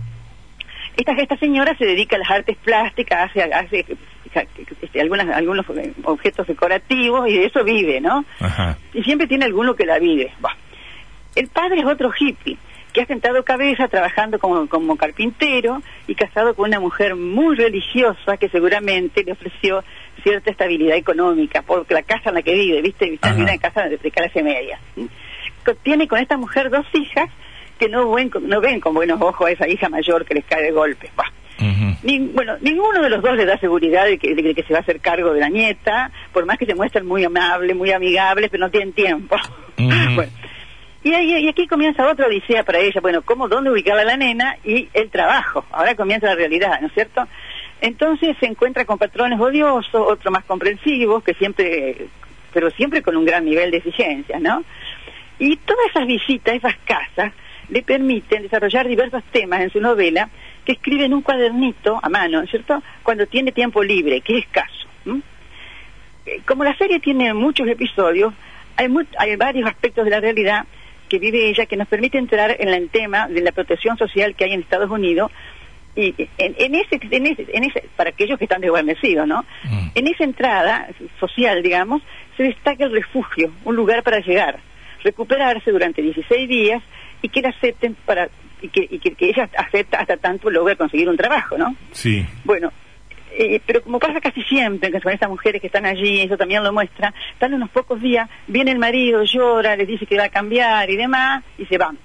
esta, 1.02 1.14
esta 1.14 1.38
señora 1.38 1.76
se 1.78 1.86
dedica 1.86 2.16
a 2.16 2.20
las 2.20 2.32
artes 2.32 2.58
plásticas, 2.58 3.30
hace, 3.30 3.44
hace 3.54 3.86
este, 4.82 5.02
algunas, 5.02 5.28
algunos 5.30 5.66
objetos 6.04 6.48
decorativos 6.48 7.28
y 7.30 7.34
de 7.34 7.46
eso 7.46 7.64
vive, 7.64 8.02
¿no? 8.02 8.26
Ajá. 8.40 8.78
Y 8.94 9.04
siempre 9.04 9.28
tiene 9.28 9.46
alguno 9.46 9.76
que 9.76 9.86
la 9.86 10.00
vive. 10.00 10.32
Bah. 10.40 10.56
El 11.36 11.48
padre 11.48 11.80
es 11.80 11.86
otro 11.86 12.12
hippie 12.18 12.58
que 12.92 13.02
ha 13.02 13.06
sentado 13.06 13.44
cabeza 13.44 13.88
trabajando 13.88 14.38
como, 14.40 14.68
como 14.68 14.98
carpintero 14.98 15.82
y 16.08 16.16
casado 16.16 16.54
con 16.56 16.68
una 16.68 16.80
mujer 16.80 17.16
muy 17.16 17.56
religiosa 17.56 18.38
que 18.38 18.50
seguramente 18.50 19.24
le 19.24 19.32
ofreció 19.32 19.84
cierta 20.24 20.52
estabilidad 20.52 20.98
económica 20.98 21.62
por 21.62 21.90
la 21.90 22.04
casa 22.04 22.30
en 22.30 22.36
la 22.36 22.42
que 22.42 22.54
vive, 22.54 22.82
¿viste? 22.82 23.14
Está 23.14 23.30
en 23.30 23.42
una 23.42 23.58
casa 23.58 23.88
de, 23.88 23.98
clase 24.12 24.44
media. 24.44 24.80
Tiene 25.84 26.08
con 26.08 26.20
esta 26.20 26.38
mujer 26.38 26.70
dos 26.70 26.86
hijas 26.94 27.30
que 27.82 27.90
no 27.90 28.12
ven, 28.12 28.30
con- 28.30 28.48
no 28.48 28.62
ven 28.62 28.80
con 28.80 28.94
buenos 28.94 29.20
ojos 29.20 29.48
a 29.48 29.52
esa 29.52 29.68
hija 29.68 29.90
mayor 29.90 30.24
que 30.24 30.36
les 30.36 30.46
cae 30.46 30.62
de 30.62 30.72
golpe. 30.72 31.10
Ni- 32.04 32.20
bueno, 32.20 32.56
ninguno 32.62 33.02
de 33.02 33.10
los 33.10 33.22
dos 33.24 33.36
le 33.36 33.46
da 33.46 33.58
seguridad 33.58 34.06
de 34.06 34.18
que, 34.20 34.34
de 34.36 34.54
que 34.56 34.64
se 34.64 34.74
va 34.74 34.80
a 34.80 34.82
hacer 34.84 35.00
cargo 35.00 35.34
de 35.34 35.40
la 35.40 35.50
nieta, 35.50 36.12
por 36.32 36.46
más 36.46 36.58
que 36.60 36.66
se 36.68 36.76
muestran 36.76 37.06
muy 37.08 37.24
amables, 37.24 37.76
muy 37.76 37.92
amigables, 37.92 38.50
pero 38.52 38.66
no 38.66 38.70
tienen 38.72 38.94
tiempo. 38.94 39.36
Bueno, 40.16 40.32
y, 41.04 41.14
ahí- 41.14 41.44
y 41.46 41.48
aquí 41.50 41.66
comienza 41.66 42.08
otra 42.08 42.28
odisea 42.28 42.64
para 42.64 42.78
ella, 42.80 43.02
bueno, 43.02 43.24
cómo, 43.24 43.48
dónde 43.48 43.72
ubicarla 43.72 44.04
a 44.04 44.06
la 44.06 44.18
nena 44.18 44.58
y 44.64 44.88
el 44.94 45.10
trabajo. 45.10 45.66
Ahora 45.72 45.96
comienza 45.96 46.28
la 46.28 46.36
realidad, 46.36 46.80
¿no 46.82 46.88
es 46.88 46.94
cierto? 46.94 47.28
Entonces 47.82 48.38
se 48.40 48.46
encuentra 48.46 48.86
con 48.86 49.00
patrones 49.00 49.40
odiosos, 49.40 49.96
otros 49.96 50.32
más 50.32 50.44
comprensivos, 50.46 51.24
que 51.24 51.34
siempre, 51.34 52.06
pero 52.54 52.70
siempre 52.70 53.02
con 53.02 53.18
un 53.18 53.26
gran 53.26 53.44
nivel 53.46 53.72
de 53.72 53.78
exigencia, 53.78 54.40
¿no? 54.40 54.64
Y 55.40 55.56
todas 55.58 55.88
esas 55.90 56.06
visitas, 56.06 56.54
esas 56.56 56.76
casas, 56.86 57.34
le 57.72 57.82
permiten 57.82 58.44
desarrollar 58.44 58.88
diversos 58.88 59.24
temas 59.32 59.62
en 59.62 59.72
su 59.72 59.80
novela 59.82 60.30
que 60.66 60.74
escribe 60.74 61.06
en 61.06 61.14
un 61.16 61.22
cuadernito 61.24 62.00
a 62.04 62.10
mano, 62.10 62.38
¿no 62.40 62.44
es 62.44 62.50
cierto? 62.52 62.84
Cuando 63.02 63.26
tiene 63.26 63.52
tiempo 63.52 63.82
libre, 63.84 64.22
que 64.22 64.38
es 64.38 64.44
escaso. 64.46 64.88
¿m? 65.06 65.22
Eh, 66.28 66.42
Como 66.46 66.64
la 66.64 66.76
serie 66.78 67.00
tiene 67.00 67.34
muchos 67.34 67.68
episodios, 67.68 68.34
hay, 68.78 68.88
mu- 68.90 69.06
hay 69.18 69.36
varios 69.38 69.68
aspectos 69.68 70.06
de 70.06 70.12
la 70.12 70.20
realidad 70.20 70.66
que 71.10 71.18
vive 71.20 71.50
ella 71.50 71.66
que 71.66 71.76
nos 71.78 71.88
permite 71.88 72.18
entrar 72.18 72.56
en 72.60 72.70
el 72.70 72.90
tema 72.90 73.28
de 73.28 73.42
la 73.42 73.52
protección 73.52 73.98
social 73.98 74.36
que 74.36 74.46
hay 74.46 74.54
en 74.54 74.62
Estados 74.62 74.90
Unidos 74.92 75.32
y 75.96 76.14
en, 76.38 76.56
en 76.58 76.76
ese, 76.76 77.00
en 77.12 77.26
ese, 77.26 77.48
en 77.54 77.64
ese, 77.66 77.84
para 77.98 78.12
aquellos 78.12 78.38
que 78.38 78.46
están 78.46 78.62
desguarnecidos, 78.62 79.28
¿no? 79.28 79.44
Mm. 79.66 79.88
En 79.96 80.08
esa 80.08 80.24
entrada 80.24 80.88
social, 81.20 81.62
digamos, 81.64 82.02
se 82.38 82.44
destaca 82.44 82.86
el 82.86 82.92
refugio, 82.94 83.52
un 83.66 83.76
lugar 83.76 84.02
para 84.04 84.20
llegar, 84.20 84.60
recuperarse 85.04 85.70
durante 85.72 86.02
16 86.02 86.48
días 86.48 86.82
y 87.22 87.30
que 87.30 87.42
la 87.42 87.50
acepten 87.50 87.96
para 88.06 88.30
y 88.62 88.70
que, 88.70 88.88
y 88.90 89.00
que, 89.00 89.16
que 89.16 89.30
ella 89.30 89.50
acepta 89.58 90.00
hasta 90.00 90.18
tanto 90.18 90.50
logra 90.50 90.76
conseguir 90.76 91.10
un 91.10 91.18
trabajo, 91.18 91.58
¿no? 91.58 91.76
Sí. 91.92 92.26
Bueno, 92.44 92.72
eh, 93.34 93.62
pero 93.66 93.82
como 93.82 93.98
pasa 93.98 94.20
casi 94.20 94.44
siempre 94.44 94.92
con 95.02 95.12
estas 95.12 95.30
mujeres 95.30 95.62
que 95.62 95.68
están 95.68 95.86
allí, 95.86 96.22
eso 96.22 96.38
también 96.38 96.64
lo 96.64 96.74
muestra, 96.74 97.14
están 97.34 97.54
unos 97.54 97.70
pocos 97.70 98.02
días, 98.02 98.30
viene 98.48 98.72
el 98.72 98.80
marido, 98.80 99.24
llora, 99.24 99.76
les 99.76 99.88
dice 99.88 100.06
que 100.06 100.18
va 100.18 100.26
a 100.26 100.30
cambiar 100.30 100.90
y 100.90 100.98
demás, 100.98 101.44
y 101.58 101.66
se 101.66 101.78
van. 101.78 101.98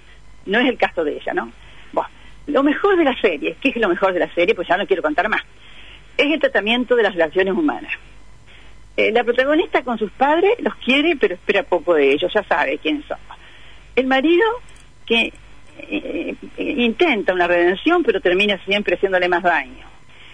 No 0.47 0.61
es 0.61 0.69
el 0.69 0.79
caso 0.79 1.03
de 1.03 1.17
ella, 1.17 1.35
¿no? 1.35 1.51
Bueno, 1.93 2.09
lo 2.47 2.63
mejor 2.63 2.97
de 2.97 3.05
la 3.05 3.21
serie, 3.21 3.57
¿qué 3.61 3.71
es 3.71 3.77
lo 3.77 3.89
mejor 3.89 4.13
de 4.13 4.21
la 4.21 4.33
serie? 4.33 4.55
Pues 4.55 4.69
ya 4.69 4.77
no 4.77 4.87
quiero 4.87 5.03
contar 5.03 5.29
más. 5.29 5.43
Es 6.17 6.33
el 6.33 6.41
tratamiento 6.41 6.95
de 6.95 7.03
las 7.03 7.13
relaciones 7.13 7.53
humanas. 7.55 7.93
Eh, 8.97 9.11
la 9.13 9.25
protagonista 9.25 9.83
con 9.83 9.99
sus 9.99 10.11
padres 10.13 10.53
los 10.61 10.75
quiere, 10.77 11.17
pero 11.17 11.35
espera 11.35 11.65
poco 11.65 11.95
de 11.95 12.13
ellos, 12.13 12.33
ya 12.33 12.45
sabe 12.45 12.79
quién 12.79 13.05
son. 13.07 13.19
El 13.97 14.07
marido 14.07 14.45
que 15.07 15.33
eh, 15.79 16.35
eh, 16.59 16.75
intenta 16.79 17.33
una 17.33 17.47
redención, 17.47 18.03
pero 18.03 18.21
termina 18.21 18.59
siempre 18.65 18.97
haciéndole 18.97 19.29
más 19.29 19.43
daño 19.43 19.87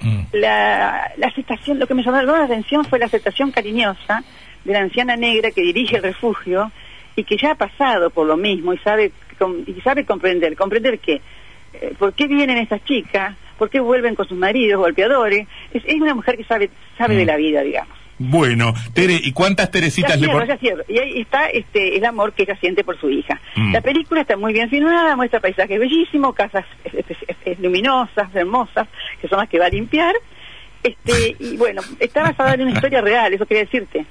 Mm. 0.05 0.23
la, 0.33 1.12
la 1.17 1.26
aceptación, 1.29 1.79
lo 1.79 1.87
que 1.87 1.95
me 1.95 2.02
llamó 2.02 2.21
la 2.23 2.43
atención 2.45 2.85
fue 2.85 2.99
la 2.99 3.07
aceptación 3.07 3.52
cariñosa 3.52 4.25
de 4.64 4.73
la 4.73 4.81
anciana 4.81 5.14
negra 5.14 5.52
que 5.52 5.62
dirige 5.62 5.95
el 5.99 6.02
refugio 6.02 6.73
y 7.14 7.23
que 7.23 7.37
ya 7.37 7.52
ha 7.52 7.55
pasado 7.55 8.11
por 8.11 8.26
lo 8.26 8.37
mismo 8.37 8.73
y 8.73 8.79
sabe 8.79 9.12
y 9.64 9.81
sabe 9.83 10.05
comprender. 10.05 10.57
¿Comprender 10.57 10.99
qué? 10.99 11.21
Eh, 11.75 11.95
¿Por 11.97 12.14
qué 12.14 12.26
vienen 12.26 12.59
esas 12.59 12.85
chicas? 12.85 13.37
¿Por 13.59 13.71
qué 13.71 13.79
vuelven 13.79 14.17
con 14.17 14.26
sus 14.26 14.37
maridos 14.37 14.81
golpeadores? 14.81 15.47
Es, 15.73 15.85
es 15.87 16.00
una 16.00 16.14
mujer 16.17 16.37
que 16.37 16.45
sabe 16.45 16.69
sabe 16.99 17.14
Mm. 17.14 17.19
de 17.19 17.25
la 17.26 17.37
vida, 17.37 17.61
digamos. 17.62 17.97
Bueno, 18.19 18.75
Tere, 18.92 19.19
¿y 19.23 19.33
cuántas 19.33 19.66
Ya 19.66 19.73
Teresitas 19.73 20.21
le 20.21 20.26
cierro, 20.26 20.45
ya 20.45 20.57
cierro. 20.59 20.85
Y 20.88 20.99
ahí 20.99 21.21
está 21.21 21.47
este, 21.47 21.97
el 21.97 22.04
amor 22.04 22.33
que 22.33 22.45
ella 22.45 22.57
siente 22.61 22.85
por 22.85 22.99
su 23.00 23.11
hija. 23.11 23.40
Mm. 23.57 23.73
La 23.73 23.81
película 23.81 24.21
está 24.21 24.37
muy 24.37 24.52
bien 24.52 24.71
filmada, 24.71 25.16
muestra 25.16 25.40
paisajes 25.40 25.78
bellísimos, 25.78 26.35
casas 26.35 26.64
luminosas, 27.59 28.35
hermosas, 28.35 28.88
que 29.21 29.28
son 29.28 29.38
las 29.38 29.49
que 29.49 29.59
va 29.59 29.66
a 29.66 29.71
limpiar. 29.71 30.14
Este, 30.83 31.37
y 31.39 31.57
bueno, 31.57 31.81
está 32.01 32.23
basada 32.23 32.55
en 32.55 32.62
una 32.62 32.73
historia 32.73 33.01
real, 33.01 33.33
eso 33.33 33.47
quería 33.47 33.65
decirte. 33.65 34.05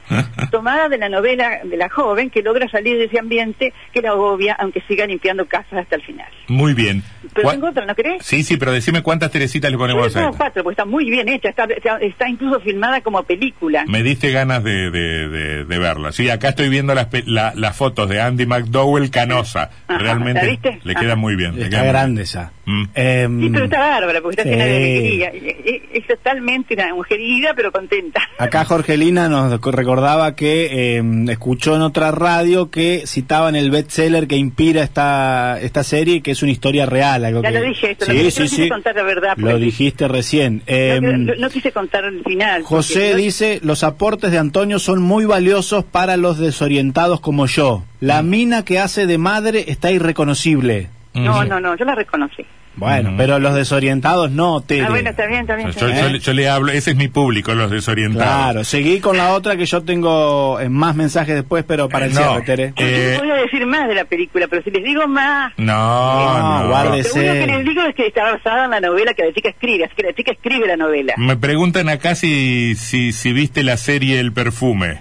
Tomada 0.51 0.87
de 0.89 0.97
la 0.97 1.09
novela 1.09 1.59
de 1.63 1.75
la 1.77 1.89
joven 1.89 2.29
que 2.29 2.41
logra 2.41 2.69
salir 2.69 2.97
de 2.97 3.05
ese 3.05 3.19
ambiente 3.19 3.73
que 3.93 4.01
la 4.01 4.11
agobia, 4.11 4.53
aunque 4.59 4.81
siga 4.87 5.05
limpiando 5.05 5.45
casas 5.47 5.79
hasta 5.79 5.95
el 5.95 6.01
final. 6.01 6.27
Muy 6.47 6.73
bien. 6.73 7.03
Pero 7.33 7.43
¿Cuá- 7.47 7.53
tengo 7.53 7.67
otra, 7.69 7.85
¿no 7.85 7.95
crees? 7.95 8.25
Sí, 8.25 8.43
sí, 8.43 8.57
pero 8.57 8.71
decime 8.71 9.01
cuántas 9.03 9.31
Teresitas 9.31 9.71
le 9.71 9.77
ponemos 9.77 10.03
a 10.03 10.07
esta. 10.07 10.37
cuatro, 10.37 10.63
porque 10.63 10.73
está 10.73 10.85
muy 10.85 11.09
bien 11.09 11.27
hecha, 11.29 11.49
está, 11.49 11.65
está, 11.65 11.97
está 11.97 12.29
incluso 12.29 12.59
filmada 12.61 13.01
como 13.01 13.21
película. 13.23 13.85
Me 13.87 14.03
diste 14.03 14.31
ganas 14.31 14.63
de, 14.63 14.91
de, 14.91 15.27
de- 15.29 15.65
de 15.65 15.79
verla. 15.79 16.11
Sí, 16.11 16.29
acá 16.29 16.49
estoy 16.49 16.69
viendo 16.69 16.93
las, 16.95 17.07
pe- 17.07 17.23
la- 17.25 17.53
las 17.55 17.75
fotos 17.75 18.09
de 18.09 18.21
Andy 18.21 18.45
McDowell 18.45 19.09
canosa. 19.11 19.69
Ajá, 19.87 19.97
Realmente 19.99 20.41
¿la 20.43 20.49
viste? 20.49 20.79
le 20.83 20.93
Ajá. 20.93 21.01
queda 21.01 21.15
muy 21.15 21.35
bien. 21.35 21.55
le 21.57 21.63
Está 21.65 21.83
grande 21.83 22.11
bien. 22.13 22.23
esa. 22.23 22.51
Mm. 22.65 22.83
Em, 22.95 23.41
Sí, 23.41 23.49
pero 23.51 23.65
está 23.65 23.79
bárbara, 23.79 24.21
porque 24.21 24.41
está 24.41 24.49
llena 24.49 24.65
de 24.65 24.75
alegría. 24.75 25.29
Es, 25.65 25.81
es 25.93 26.07
totalmente 26.07 26.60
una 26.69 26.93
mujer 26.95 27.19
herida, 27.19 27.53
pero 27.55 27.71
contenta. 27.71 28.21
Acá 28.37 28.65
Jorgelina 28.65 29.29
nos 29.29 29.51
recordaba 29.61 30.35
que 30.35 30.97
eh, 30.97 31.03
escuchó 31.29 31.75
en 31.75 31.81
otra 31.81 32.11
radio 32.11 32.69
que 32.71 33.03
citaban 33.05 33.55
el 33.55 33.71
bestseller 33.71 34.27
que 34.27 34.35
inspira 34.37 34.83
esta 34.83 35.59
esta 35.61 35.83
serie 35.83 36.15
y 36.15 36.21
que 36.21 36.31
es 36.31 36.41
una 36.43 36.51
historia 36.51 36.85
real. 36.85 37.25
Algo 37.25 37.41
Ya 37.43 37.51
que... 37.51 37.59
lo 37.59 37.65
dije 37.65 37.91
esto, 37.91 38.05
no 38.07 38.13
sí, 38.13 38.19
quise- 38.19 38.31
sí, 38.31 38.39
no 38.41 38.45
quise 38.49 38.63
sí. 38.63 38.69
contar 38.69 38.95
la 38.95 39.03
verdad, 39.03 39.33
Lo 39.37 39.49
porque- 39.51 39.65
dijiste 39.65 40.07
recién. 40.07 40.57
No, 40.57 40.63
Em, 40.67 41.25
no- 41.25 41.35
no 41.35 41.49
quise 41.49 41.71
contar 41.71 42.05
el 42.05 42.23
final. 42.23 42.63
José 42.63 42.93
porque 42.93 43.11
no- 43.11 43.17
dice, 43.17 43.59
los 43.63 43.83
aportes 43.83 44.31
de 44.31 44.37
Antonio 44.37 44.79
son 44.79 45.01
muy 45.01 45.25
valiosos 45.25 45.83
para 45.83 46.17
los 46.17 46.37
desorientados 46.37 47.19
como 47.21 47.45
yo. 47.47 47.83
La 47.99 48.21
mina 48.23 48.63
que 48.65 48.79
hace 48.79 49.05
de 49.07 49.17
madre 49.17 49.65
está 49.67 49.91
irreconocible. 49.91 50.89
No, 51.13 51.39
Ujú. 51.39 51.45
no, 51.47 51.59
no, 51.59 51.75
yo 51.75 51.85
la 51.85 51.95
reconocí. 51.95 52.45
Bueno, 52.75 53.09
Ujú. 53.09 53.17
pero 53.17 53.37
los 53.39 53.53
desorientados 53.53 54.31
no, 54.31 54.61
Tere. 54.61 54.85
Ah, 54.85 54.89
bueno, 54.89 55.09
está 55.09 55.25
bien, 55.27 55.41
está 55.41 55.55
bien. 55.55 55.67
Yo, 55.67 55.71
está 55.71 55.81
yo- 55.87 55.91
bien. 55.91 56.01
yo 56.03 56.09
le- 56.09 56.19
yo 56.19 56.33
le 56.33 56.49
hablo, 56.49 56.71
ese 56.71 56.91
es 56.91 56.95
mi 56.97 57.09
público, 57.09 57.53
los 57.53 57.69
desorientados. 57.69 58.23
Claro, 58.43 58.63
seguí 58.63 58.99
con 59.01 59.17
la 59.17 59.33
otra 59.33 59.57
que 59.57 59.65
yo 59.65 59.81
tengo 59.83 60.59
eh, 60.59 60.69
más 60.69 60.95
mensajes 60.95 61.35
después, 61.35 61.65
pero 61.67 61.89
para 61.89 62.05
el 62.05 62.13
No. 62.13 62.21
cierre, 62.21 62.41
Tere. 62.45 62.73
Yo 62.77 62.85
Eh, 62.85 63.11
no 63.13 63.19
podía 63.19 63.35
decir 63.35 63.65
más 63.65 63.87
de 63.89 63.95
la 63.95 64.05
película, 64.05 64.47
pero 64.47 64.63
si 64.63 64.71
les 64.71 64.83
digo 64.83 65.05
más... 65.07 65.51
No, 65.57 65.73
No, 65.73 66.59
no. 66.63 66.67
guárdese. 66.69 67.25
Lo 67.25 67.31
único 67.33 67.45
que 67.45 67.51
les 67.57 67.65
digo 67.65 67.81
es 67.83 67.95
que 67.95 68.07
está 68.07 68.23
basada 68.31 68.65
en 68.65 68.71
la 68.71 68.79
novela 68.79 69.13
que 69.13 69.25
la 69.25 69.33
chica 69.33 69.49
escribe, 69.49 69.83
así 69.85 69.93
que 69.95 70.03
la 70.03 70.13
chica 70.13 70.31
escribe 70.31 70.65
la 70.67 70.77
novela. 70.77 71.13
Me 71.17 71.35
preguntan 71.37 71.89
acá 71.89 72.15
si, 72.15 72.75
si, 72.75 73.11
si 73.11 73.33
viste 73.33 73.63
la 73.63 73.75
serie 73.77 74.19
El 74.19 74.31
Perfume. 74.31 74.99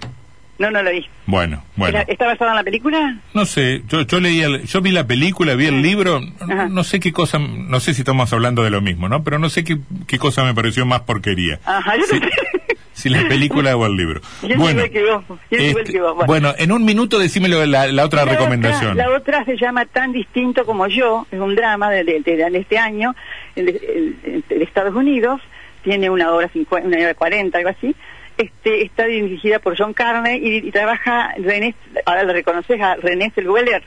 No, 0.60 0.70
no 0.70 0.82
la 0.82 0.90
vi. 0.90 1.06
Bueno, 1.26 1.64
bueno. 1.74 1.98
¿Era- 1.98 2.12
¿Está 2.12 2.26
basada 2.26 2.50
en 2.50 2.56
la 2.58 2.62
película? 2.62 3.16
No 3.34 3.46
sé, 3.46 3.82
yo, 3.88 4.02
yo 4.02 4.20
leí, 4.20 4.40
el- 4.42 4.64
yo 4.66 4.80
vi 4.82 4.90
la 4.90 5.06
película, 5.06 5.54
vi 5.54 5.66
el 5.66 5.80
libro, 5.80 6.20
no, 6.68 6.84
sé 6.84 7.00
qué 7.00 7.12
cosa, 7.12 7.38
no 7.38 7.80
sé 7.80 7.94
si 7.94 8.02
estamos 8.02 8.30
hablando 8.32 8.62
de 8.62 8.68
lo 8.70 8.82
mismo, 8.82 9.08
¿no? 9.08 9.24
Pero 9.24 9.38
no 9.38 9.48
sé 9.48 9.64
qué, 9.64 9.78
qué 10.06 10.18
cosa 10.18 10.44
me 10.44 10.54
pareció 10.54 10.84
más 10.84 11.00
porquería. 11.00 11.58
Ajá, 11.64 11.96
yo 11.96 12.04
si, 12.04 12.20
no 12.20 12.28
sé. 12.28 12.76
si 12.92 13.08
la 13.08 13.26
película 13.26 13.74
o 13.74 13.86
el 13.86 13.96
libro. 13.96 14.20
Yo 14.42 14.56
Bueno, 14.58 14.82
que 14.92 15.02
vos, 15.02 15.24
yo 15.50 15.58
este, 15.58 15.92
que 15.92 16.00
vos, 16.02 16.14
bueno. 16.14 16.26
bueno, 16.26 16.54
en 16.58 16.72
un 16.72 16.84
minuto 16.84 17.18
decímelo 17.18 17.64
la, 17.64 17.86
la 17.86 18.04
otra 18.04 18.26
La 18.26 18.32
recomendación. 18.32 18.92
Otra, 18.92 19.08
la 19.08 19.16
otra 19.16 19.44
se 19.46 19.56
llama 19.56 19.86
Tan 19.86 20.12
distinto 20.12 20.66
como 20.66 20.86
yo, 20.88 21.26
es 21.30 21.40
un 21.40 21.54
drama 21.54 21.88
de, 21.90 22.04
de- 22.04 22.20
de- 22.20 22.50
de 22.50 22.58
este 22.58 22.76
año, 22.76 23.14
de, 23.56 24.12
Estados 24.60 24.94
Unidos, 24.94 25.40
tiene 25.84 26.10
una 26.10 26.30
hora 26.32 26.48
cincuenta, 26.48 26.86
una 26.86 26.98
hora 26.98 27.14
cuarenta, 27.14 27.56
algo 27.56 27.70
así. 27.70 27.96
Este, 28.40 28.86
está 28.86 29.04
dirigida 29.04 29.58
por 29.58 29.76
John 29.76 29.92
Carney 29.92 30.40
y, 30.42 30.66
y 30.66 30.70
trabaja 30.70 31.34
René, 31.36 31.74
ahora 32.06 32.24
le 32.24 32.32
reconoces 32.32 32.80
a 32.80 32.94
René 32.94 33.30
Zellweger. 33.34 33.82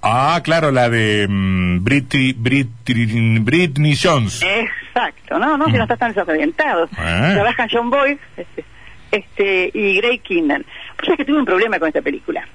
Ah, 0.00 0.40
claro, 0.42 0.70
la 0.70 0.88
de 0.88 1.26
mm, 1.28 1.84
Britney, 1.84 2.32
Britney, 2.32 3.38
Britney 3.40 3.94
Jones. 3.94 4.42
Exacto, 4.42 5.38
no, 5.38 5.58
no, 5.58 5.66
si 5.66 5.72
no 5.72 5.82
estás 5.82 5.98
tan 5.98 6.14
desorientado. 6.14 6.88
Ah. 6.96 7.32
Trabajan 7.34 7.68
John 7.70 7.90
Boyd 7.90 8.16
este, 8.38 8.64
este, 9.10 9.70
y 9.74 9.98
Gray 9.98 10.18
Kinnan. 10.20 10.64
Pues 10.96 11.10
es 11.10 11.16
que 11.18 11.24
tuve 11.26 11.40
un 11.40 11.44
problema 11.44 11.78
con 11.78 11.88
esta 11.88 12.00
película. 12.00 12.48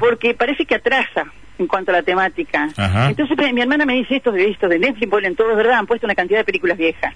Porque 0.00 0.34
parece 0.34 0.66
que 0.66 0.74
atrasa 0.74 1.26
en 1.60 1.68
cuanto 1.68 1.92
a 1.92 1.94
la 1.94 2.02
temática. 2.02 2.70
Ajá. 2.76 3.10
Entonces 3.10 3.36
mi 3.52 3.60
hermana 3.60 3.86
me 3.86 3.94
dice 3.94 4.16
esto 4.16 4.32
de 4.32 4.50
esto 4.50 4.66
de 4.68 4.80
Netflix, 4.80 5.08
ponen 5.08 5.36
todo, 5.36 5.52
es 5.52 5.56
verdad, 5.56 5.78
han 5.78 5.86
puesto 5.86 6.08
una 6.08 6.16
cantidad 6.16 6.40
de 6.40 6.44
películas 6.44 6.76
viejas. 6.76 7.14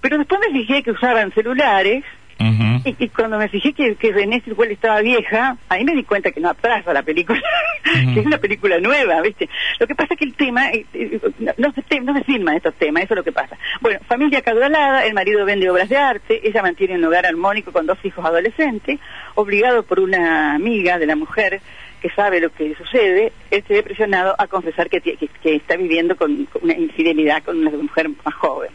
Pero 0.00 0.18
después 0.18 0.40
me 0.40 0.58
fijé 0.58 0.82
que 0.82 0.90
usaban 0.90 1.30
celulares 1.32 2.02
Ujú. 2.40 2.73
Y, 2.84 3.08
cuando 3.08 3.38
me 3.38 3.48
fijé 3.48 3.72
que, 3.72 3.96
René 4.12 4.40
Zellweger 4.40 4.72
estaba 4.72 5.00
vieja, 5.00 5.56
ahí 5.68 5.84
me 5.84 5.94
di 5.94 6.04
cuenta 6.04 6.30
que 6.30 6.40
no 6.40 6.50
atrasa 6.50 6.92
la 6.92 7.02
película, 7.02 7.40
que 8.14 8.20
es 8.20 8.26
una 8.26 8.38
película 8.38 8.78
nueva, 8.78 9.20
¿viste? 9.22 9.48
Lo 9.78 9.86
que 9.86 9.94
pasa 9.94 10.14
es 10.14 10.18
que 10.18 10.24
el 10.24 10.34
tema, 10.34 10.70
eh, 10.70 10.84
eh, 10.92 11.20
no, 11.56 11.72
se, 11.72 12.00
no 12.00 12.14
se 12.14 12.24
filman 12.24 12.56
estos 12.56 12.74
temas, 12.74 13.04
eso 13.04 13.14
es 13.14 13.18
lo 13.18 13.24
que 13.24 13.32
pasa. 13.32 13.56
Bueno, 13.80 14.00
familia 14.06 14.40
acaudalada, 14.40 15.04
el 15.06 15.14
marido 15.14 15.44
vende 15.44 15.70
obras 15.70 15.88
de 15.88 15.96
arte, 15.96 16.40
ella 16.46 16.62
mantiene 16.62 16.96
un 16.96 17.04
hogar 17.04 17.26
armónico 17.26 17.72
con 17.72 17.86
dos 17.86 17.98
hijos 18.04 18.24
adolescentes, 18.24 19.00
obligado 19.34 19.82
por 19.82 20.00
una 20.00 20.54
amiga 20.54 20.98
de 20.98 21.06
la 21.06 21.16
mujer 21.16 21.60
que 22.04 22.10
sabe 22.10 22.38
lo 22.38 22.50
que 22.50 22.74
sucede, 22.74 23.32
él 23.50 23.64
se 23.66 23.72
ve 23.72 23.82
presionado 23.82 24.34
a 24.36 24.46
confesar 24.46 24.90
que, 24.90 25.00
que, 25.00 25.54
está 25.56 25.74
viviendo 25.76 26.16
con, 26.16 26.46
una 26.60 26.74
infidelidad 26.74 27.42
con 27.42 27.58
una 27.58 27.70
mujer 27.70 28.10
más 28.22 28.34
joven. 28.34 28.70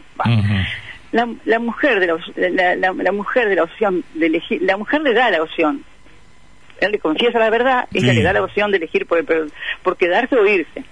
La, 1.12 1.28
la 1.44 1.58
mujer 1.58 1.98
de 2.00 2.06
la, 2.06 2.74
la, 2.76 2.92
la- 2.92 3.12
mujer 3.12 3.48
de 3.48 3.56
la 3.56 3.64
opción 3.64 4.04
de 4.14 4.26
elegir 4.26 4.62
la 4.62 4.76
mujer 4.76 5.00
le 5.02 5.12
da 5.14 5.30
la 5.30 5.42
opción. 5.42 5.84
Él 6.80 6.92
le 6.92 6.98
confiesa 6.98 7.38
la 7.38 7.50
verdad 7.50 7.88
ella 7.92 8.10
Sí. 8.12 8.16
le 8.18 8.22
da 8.22 8.32
la 8.32 8.42
opción 8.42 8.70
de 8.70 8.78
elegir 8.78 9.06
por, 9.06 9.24
por, 9.24 9.48
por 9.82 9.96
quedarse 9.96 10.36
o 10.36 10.46
irse. 10.46 10.84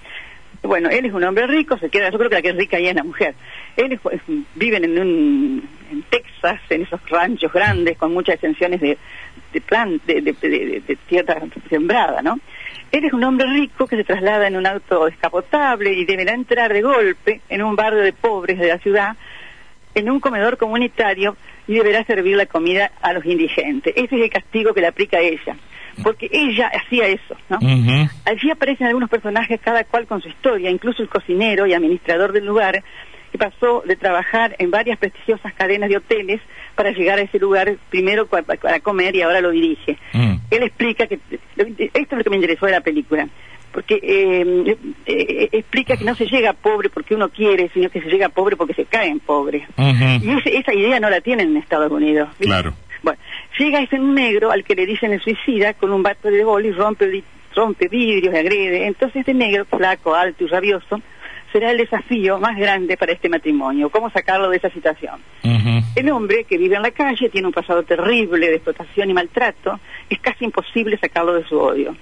Bueno 0.63 0.89
él 0.91 1.07
es 1.07 1.13
un 1.13 1.23
hombre 1.25 1.47
rico 1.47 1.79
se 1.79 1.89
queda 1.89 2.11
yo 2.11 2.19
creo 2.19 2.29
que 2.31 2.37
la 2.37 2.43
que 2.43 2.49
es 2.51 2.57
rica 2.57 2.77
ahí 2.79 2.89
es 2.89 2.95
la 2.97 3.05
mujer. 3.05 3.35
Él 3.77 3.93
es- 3.93 4.21
viven 4.57 4.85
en 4.85 4.99
un 4.99 5.69
en 5.93 6.03
Texas 6.03 6.61
en 6.69 6.83
esos 6.83 7.01
ranchos 7.09 7.53
grandes 7.53 7.97
con 7.97 8.13
muchas 8.13 8.35
extensiones 8.35 8.81
de 8.81 8.99
de 9.53 9.61
plan 9.63 9.99
de 10.07 10.97
tierra 11.09 11.41
sembrada 11.71 12.21
no 12.21 12.39
él 12.93 13.05
es 13.05 13.13
un 13.15 13.25
hombre 13.25 13.47
rico 13.47 13.87
que 13.87 13.97
se 13.97 14.05
traslada 14.05 14.47
en 14.47 14.57
un 14.57 14.67
auto 14.67 15.07
descapotable 15.07 15.93
y 15.95 16.05
deberá 16.05 16.33
entrar 16.35 16.71
de 16.73 16.83
golpe 16.83 17.41
en 17.49 17.63
un 17.63 17.75
barrio 17.77 18.01
de 18.01 18.13
pobres 18.13 18.59
de 18.59 18.69
la 18.69 18.79
ciudad 18.79 19.17
en 19.99 20.11
un 20.11 20.21
comedor 20.21 20.57
comunitario 20.57 21.37
y 21.67 21.75
deberá 21.75 22.05
servir 22.05 22.37
la 22.37 22.47
comida 22.47 22.91
a 23.03 23.13
los 23.13 23.25
indigentes. 23.25 23.93
Ese 23.97 24.17
es 24.17 24.23
el 24.23 24.31
castigo 24.31 24.73
que 24.73 24.81
le 24.81 24.87
aplica 24.87 25.19
a 25.19 25.21
ella, 25.21 25.57
porque 26.03 26.29
ella 26.31 26.69
hacía 26.69 27.07
eso, 27.09 27.37
¿no? 27.49 27.59
Allí 28.25 28.51
aparecen 28.51 28.87
algunos 28.87 29.11
personajes, 29.11 29.61
cada 29.61 29.85
cual 29.85 30.07
con 30.07 30.23
su 30.23 30.29
historia, 30.29 30.71
incluso 30.71 31.03
el 31.03 31.09
cocinero 31.09 31.67
y 31.67 31.75
administrador 31.75 32.33
del 32.33 32.47
lugar, 32.47 32.83
que 33.31 33.39
pasó 33.39 33.83
de 33.87 33.97
trabajar 33.97 34.57
en 34.59 34.71
varias 34.71 34.99
prestigiosas 34.99 35.53
cadenas 35.53 35.91
de 35.91 35.99
hoteles 35.99 36.41
para 36.75 36.93
llegar 36.93 37.19
a 37.19 37.23
ese 37.23 37.39
lugar 37.39 37.77
primero 37.91 38.27
para 38.27 38.81
comer 38.81 39.15
y 39.17 39.23
ahora 39.23 39.41
lo 39.41 39.51
dirige. 39.51 39.99
Mm. 40.13 40.37
Él 40.51 40.63
explica 40.63 41.07
que, 41.07 41.19
esto 41.57 41.93
es 41.93 42.13
lo 42.13 42.25
que 42.25 42.31
me 42.31 42.37
interesó 42.37 42.67
de 42.67 42.73
la 42.73 42.81
película, 42.81 43.29
porque 43.73 43.99
eh, 44.03 44.77
eh, 45.07 45.49
explica 45.53 45.97
que 45.97 46.05
no 46.05 46.15
se 46.15 46.27
llega 46.27 46.53
pobre 46.53 46.89
porque 46.91 47.15
uno 47.15 47.29
quiere, 47.29 47.71
sino 47.75 47.91
que 47.91 48.01
se 48.01 48.09
llega 48.09 48.29
pobre 48.29 48.57
porque 48.57 48.75
se 48.75 48.85
cae 48.85 49.09
en 49.09 49.21
pobre. 49.21 49.67
Ujú. 49.77 50.05
Y 50.27 50.39
ese- 50.39 50.57
esa 50.59 50.75
idea 50.75 50.99
no 51.01 51.11
la 51.11 51.21
tienen 51.21 51.51
en 51.51 51.57
Estados 51.59 51.91
Unidos. 51.91 52.29
Claro. 52.41 52.75
Bueno, 53.03 53.19
llega 53.59 53.81
ese 53.81 53.99
negro 53.99 54.51
al 54.51 54.65
que 54.65 54.75
le 54.75 54.87
dicen 54.87 55.13
el 55.13 55.21
suicida 55.21 55.75
con 55.75 55.93
un 55.93 56.03
bate 56.03 56.31
de 56.31 56.45
bol 56.45 56.65
y 56.67 56.73
rompe, 56.73 57.23
rompe 57.55 57.89
vidrios 57.89 58.35
y 58.35 58.37
agrede. 58.39 58.87
Entonces 58.87 59.21
este 59.21 59.35
negro, 59.35 59.65
flaco, 59.67 60.15
alto 60.15 60.45
y 60.45 60.49
rabioso, 60.49 61.01
será 61.53 61.71
el 61.71 61.79
desafío 61.79 62.39
más 62.39 62.59
grande 62.59 62.97
para 62.97 63.13
este 63.13 63.29
matrimonio. 63.29 63.89
¿Cómo 63.89 64.11
sacarlo 64.11 64.51
de 64.51 64.57
esa 64.59 64.69
situación? 64.71 65.15
Ujú. 65.45 65.81
El 65.97 66.11
hombre 66.11 66.45
que 66.45 66.59
vive 66.59 66.77
en 66.77 66.83
la 66.83 66.91
calle 66.91 67.29
tiene 67.31 67.47
un 67.47 67.53
pasado 67.55 67.83
terrible 67.85 68.49
de 68.49 68.57
explotación 68.57 69.09
y 69.11 69.15
maltrato, 69.15 69.79
es 70.11 70.19
casi 70.21 70.45
imposible 70.45 70.99
sacarlo 70.99 71.35
de 71.35 71.45
su 71.45 71.59
odio. 71.59 71.97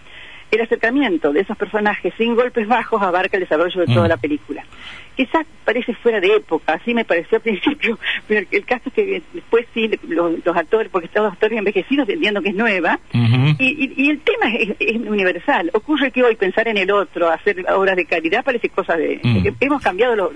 El 0.51 0.61
acercamiento 0.61 1.33
de 1.33 1.41
esos 1.41 1.57
personajes 1.57 2.15
sin 2.17 2.35
golpes 2.37 2.69
bajos 2.69 3.03
abarca 3.03 3.37
el 3.37 3.43
desarrollo 3.43 3.81
de 3.81 3.87
toda 3.93 4.07
Mm. 4.07 4.09
la 4.11 4.17
película. 4.17 4.65
Quizás 5.17 5.47
parece 5.65 5.95
fuera 5.95 6.21
de 6.21 6.37
época, 6.37 6.75
así 6.75 6.93
me 6.95 7.05
pareció 7.05 7.37
al 7.37 7.43
principio, 7.43 7.99
pero 8.29 8.47
el, 8.51 8.65
caso 8.67 8.83
es 8.87 8.93
que 8.93 9.23
después 9.33 9.67
sí, 9.75 9.91
los, 10.09 10.45
los 10.45 10.57
actores, 10.57 10.91
porque 10.91 11.07
están 11.07 11.25
los 11.25 11.33
actores 11.33 11.59
envejecidos, 11.59 12.07
entiendo 12.09 12.43
que 12.43 12.51
es 12.51 12.55
nueva, 12.55 13.01
y, 13.13 13.65
y- 13.65 13.93
y 13.97 14.11
el 14.11 14.21
tema 14.21 14.55
es, 14.55 14.77
es 14.79 14.97
universal. 14.97 15.71
Ocurre 15.73 16.11
que 16.11 16.23
hoy 16.23 16.37
pensar 16.37 16.69
en 16.69 16.77
el 16.77 16.91
otro, 16.91 17.31
hacer 17.31 17.65
obras 17.73 17.97
de 17.97 18.05
caridad, 18.05 18.45
parece 18.45 18.69
cosa 18.69 18.97
de... 18.97 19.19
Mm. 19.23 19.49
Hemos 19.61 19.83
cambiado 19.83 20.15
los... 20.15 20.31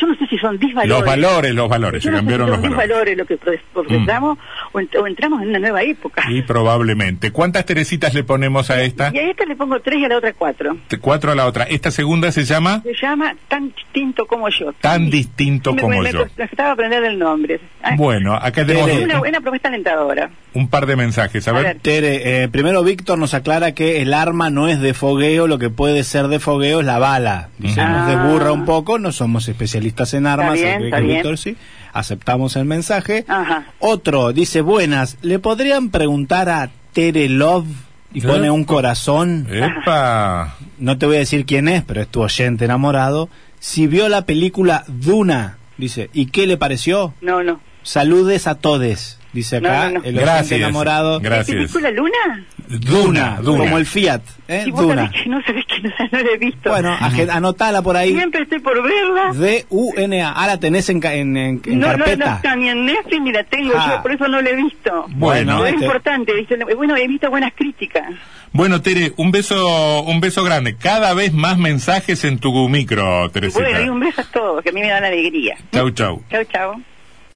yo 0.00 0.06
no 0.06 0.14
sé 0.16 0.26
si 0.28 0.38
son 0.38 0.58
disvalores. 0.58 0.88
Los 0.90 1.04
valores, 1.04 1.54
los 1.54 1.68
valores, 1.68 2.02
Yo 2.02 2.08
se 2.08 2.10
no 2.12 2.16
sé 2.18 2.20
si 2.20 2.26
cambiaron 2.26 2.50
los 2.50 2.60
son 2.60 2.76
valores. 2.76 3.16
lo 3.18 3.26
que 3.26 3.36
pro- 3.36 3.52
procesamos 3.72 4.38
o, 4.72 4.78
ent- 4.80 4.96
o 5.00 5.06
entramos 5.06 5.42
en 5.42 5.48
una 5.48 5.58
nueva 5.58 5.82
época. 5.82 6.24
Y 6.30 6.42
probablemente. 6.42 7.30
¿Cuántas 7.32 7.64
Teresitas 7.66 8.14
le 8.14 8.24
ponemos 8.24 8.70
a 8.70 8.82
esta? 8.82 9.10
Y 9.12 9.18
a 9.18 9.30
esta 9.30 9.44
le 9.44 9.56
pongo 9.56 9.80
tres 9.80 9.98
y 10.00 10.04
a 10.04 10.08
la 10.08 10.18
otra 10.18 10.32
cuatro. 10.34 10.76
Te- 10.86 10.98
Cuatro 10.98 11.32
a 11.32 11.34
la 11.34 11.46
otra. 11.46 11.64
Esta 11.64 11.90
segunda 11.90 12.30
se 12.32 12.44
llama 12.44 12.82
Se 12.82 12.94
llama 12.94 13.34
Tan 13.48 13.68
distinto 13.74 14.26
como 14.26 14.48
yo. 14.50 14.72
Tan 14.80 15.10
distinto 15.10 15.72
Me- 15.74 15.80
como 15.82 16.00
me, 16.02 16.12
yo. 16.12 16.26
Me 16.36 16.46
costaba 16.48 16.72
aprender 16.72 17.02
el 17.04 17.18
nombre. 17.18 17.60
Ah, 17.82 17.94
Bueno, 17.96 18.34
acá 18.34 18.64
tenemos 18.66 18.88
es 18.88 18.94
Tere. 18.94 19.04
una 19.06 19.18
buena 19.18 19.40
propuesta 19.40 19.68
alentadora. 19.68 20.30
un 20.54 20.68
par 20.68 20.86
de 20.86 20.96
mensajes. 20.96 21.46
A 21.46 21.50
A 21.52 21.54
ver. 21.54 21.62
ver. 21.64 21.78
Tere, 21.80 22.42
eh, 22.42 22.48
primero 22.48 22.82
Víctor 22.82 23.18
nos 23.18 23.32
aclara 23.34 23.72
que 23.72 24.02
el 24.02 24.12
arma 24.12 24.50
no 24.50 24.66
es 24.68 24.80
de 24.80 24.92
fogueo, 24.92 25.46
lo 25.46 25.58
que 25.58 25.70
puede 25.70 26.02
ser 26.04 26.26
de 26.28 26.40
fogueo 26.40 26.80
es 26.80 26.86
la 26.86 26.98
bala. 26.98 27.48
Dice, 27.58 27.80
Ah. 27.80 27.88
nos 27.90 28.08
desburra 28.08 28.52
un 28.52 28.64
poco, 28.64 28.98
no 28.98 29.12
somos 29.12 29.48
especialistas 29.48 29.87
en 29.96 30.26
armas, 30.26 30.54
bien. 30.54 30.90
Víctor 31.06 31.38
sí. 31.38 31.56
Aceptamos 31.92 32.56
el 32.56 32.64
mensaje. 32.64 33.24
Ajá. 33.28 33.66
Otro 33.78 34.32
dice, 34.32 34.60
buenas, 34.60 35.16
¿le 35.22 35.38
podrían 35.38 35.90
preguntar 35.90 36.48
a 36.48 36.70
Tere 36.92 37.28
Love? 37.28 37.66
Y 38.12 38.22
pone 38.22 38.50
un 38.50 38.64
corazón. 38.64 39.46
Epa. 39.50 40.56
No 40.78 40.96
te 40.96 41.04
voy 41.04 41.16
a 41.16 41.18
decir 41.18 41.44
quién 41.44 41.68
es, 41.68 41.84
pero 41.84 42.00
es 42.00 42.08
tu 42.08 42.22
oyente 42.22 42.64
enamorado. 42.64 43.28
Si 43.60 43.86
vio 43.86 44.08
la 44.08 44.24
película 44.24 44.84
Duna, 44.88 45.58
dice, 45.76 46.08
¿y 46.14 46.26
qué 46.26 46.46
le 46.46 46.56
pareció? 46.56 47.12
No, 47.20 47.42
no. 47.42 47.60
Saludes 47.82 48.46
a 48.46 48.54
todes, 48.54 49.17
dice 49.32 49.60
No, 49.60 49.68
acá 49.68 49.84
no, 49.86 49.90
no. 49.90 49.98
el 50.00 50.04
oyente 50.04 50.20
Gracias. 50.20 50.60
enamorado. 50.60 51.20
Gracias. 51.20 51.56
¿Película 51.56 51.90
Luna? 51.90 52.44
Duna, 52.68 53.38
Duna. 53.40 53.58
como 53.64 53.78
el 53.78 53.86
Fiat, 53.86 54.20
¿eh? 54.46 54.62
Si 54.64 54.70
vos 54.70 54.82
Duna. 54.82 55.06
sabés 55.06 55.22
que 55.22 55.28
no 55.30 55.42
sabés 55.42 55.64
que 55.64 55.80
no, 55.80 55.90
no 56.12 56.18
la 56.22 56.30
he 56.32 56.36
visto. 56.38 56.68
Bueno, 56.70 56.96
anotala 57.32 57.80
por 57.80 57.96
ahí. 57.96 58.12
Siempre 58.12 58.42
estoy 58.42 58.58
por 58.58 58.82
verla. 58.82 59.32
D-U-N-A. 59.32 60.32
Ah, 60.32 60.46
la 60.46 60.58
tenés 60.60 60.88
en, 60.90 61.00
ca- 61.00 61.14
en, 61.14 61.34
en- 61.36 61.62
en 61.64 61.78
no, 61.78 61.86
no, 61.86 61.92
no 61.96 62.04
carpeta. 62.04 62.36
está 62.36 62.56
ni 62.56 62.68
en 62.68 62.84
Netflix 62.84 63.22
ni 63.22 63.32
la 63.32 63.44
tengo 63.44 63.72
Ah. 63.74 63.94
yo, 63.96 64.02
por 64.02 64.12
eso 64.12 64.28
no 64.28 64.42
la 64.42 64.50
he 64.50 64.56
visto. 64.56 65.06
Bueno, 65.08 65.54
Pero 65.56 65.66
es 65.66 65.72
este- 65.72 65.84
importante. 65.86 66.32
Bueno, 66.76 66.96
he 66.96 67.08
visto 67.08 67.30
buenas 67.30 67.52
críticas. 67.54 68.04
Bueno, 68.52 68.80
Tere, 68.82 69.12
un 69.16 69.30
beso, 69.30 70.02
un 70.02 70.20
beso 70.20 70.42
grande. 70.44 70.76
Cada 70.76 71.14
vez 71.14 71.32
más 71.32 71.56
mensajes 71.58 72.22
en 72.24 72.38
tu 72.38 72.68
micro, 72.68 73.30
Teresita. 73.30 73.62
Bueno, 73.62 73.80
y 73.84 73.88
un 73.88 74.00
beso 74.00 74.20
a 74.20 74.24
todos, 74.24 74.62
que 74.62 74.70
a 74.70 74.72
mí 74.72 74.80
me 74.80 74.88
dan 74.88 75.04
alegría. 75.04 75.56
Chau, 75.72 75.90
chau. 75.90 76.22
Chau, 76.30 76.44
chau. 76.44 76.82